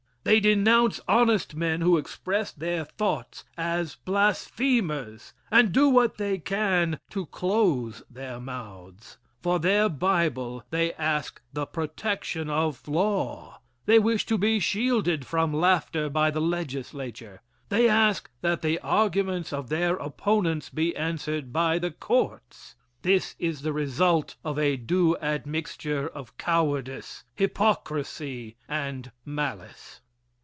[0.23, 6.99] They denounce honest men who express their thoughts, as blasphemers, and do what they can
[7.09, 9.17] to close their mouths.
[9.41, 13.61] For their Bible they ask the protection of law.
[13.87, 17.41] They wish to be shielded from laughter by the Legislature.
[17.69, 22.75] They ask that the arguments of their opponents be answered by the courts.
[23.01, 29.99] This is the result of a due admixture of cowardice, hypocrisy and malice.